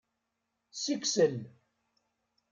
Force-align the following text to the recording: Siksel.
Siksel. 0.71 1.35